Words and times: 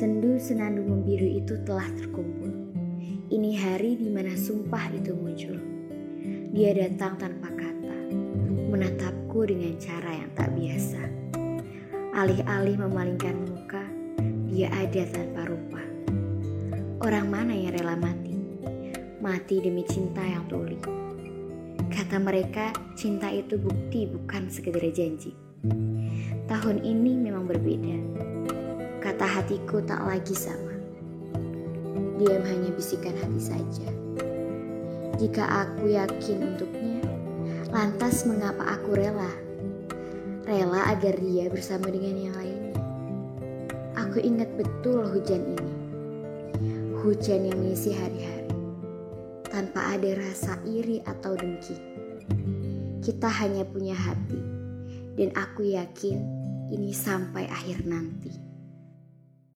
Sendu 0.00 0.40
senandung 0.40 0.88
membiru 0.88 1.28
itu 1.28 1.60
telah 1.68 1.84
terkumpul. 1.92 2.48
Ini 3.28 3.52
hari 3.60 4.00
di 4.00 4.08
mana 4.08 4.32
sumpah 4.32 4.88
itu 4.96 5.12
muncul. 5.12 5.60
Dia 6.56 6.72
datang 6.72 7.20
tanpa 7.20 7.52
kata, 7.52 8.08
menatapku 8.72 9.44
dengan 9.44 9.76
cara 9.76 10.24
yang 10.24 10.32
tak 10.32 10.56
biasa. 10.56 11.04
Alih-alih 12.16 12.80
memalingkan 12.80 13.44
muka, 13.44 13.84
dia 14.48 14.72
ada 14.72 15.04
tanpa 15.04 15.44
rupa. 15.52 15.84
Orang 17.04 17.28
mana 17.28 17.52
yang 17.52 17.76
rela 17.76 17.92
mati? 18.00 18.32
Mati 19.20 19.60
demi 19.60 19.84
cinta 19.84 20.24
yang 20.24 20.48
tuli. 20.48 20.80
Kata 21.92 22.16
mereka, 22.16 22.72
cinta 22.96 23.28
itu 23.28 23.60
bukti 23.60 24.08
bukan 24.08 24.48
sekedar 24.48 24.80
janji. 24.96 25.36
Tahun 26.48 26.88
ini 26.88 27.20
memang 27.20 27.44
berbeda. 27.44 28.39
Kata 29.20 29.36
hatiku 29.44 29.84
tak 29.84 30.00
lagi 30.00 30.32
sama. 30.32 30.80
Diam 32.16 32.40
hanya 32.40 32.72
bisikan 32.72 33.12
hati 33.20 33.52
saja. 33.52 33.88
Jika 35.20 35.44
aku 35.44 35.92
yakin 35.92 36.40
untuknya, 36.40 37.04
lantas 37.68 38.24
mengapa 38.24 38.80
aku 38.80 38.96
rela? 38.96 39.28
Rela 40.48 40.88
agar 40.88 41.20
dia 41.20 41.52
bersama 41.52 41.92
dengan 41.92 42.16
yang 42.16 42.32
lainnya. 42.32 42.80
Aku 44.00 44.24
ingat 44.24 44.56
betul 44.56 45.04
hujan 45.04 45.52
ini. 45.52 45.74
Hujan 47.04 47.44
yang 47.44 47.60
mengisi 47.60 47.92
hari-hari. 47.92 48.56
Tanpa 49.52 50.00
ada 50.00 50.16
rasa 50.16 50.56
iri 50.64 51.04
atau 51.04 51.36
dengki. 51.36 51.76
Kita 53.04 53.28
hanya 53.28 53.68
punya 53.68 53.92
hati. 53.92 54.40
Dan 55.12 55.28
aku 55.36 55.76
yakin 55.76 56.24
ini 56.72 56.96
sampai 56.96 57.44
akhir 57.52 57.84
nanti. 57.84 58.39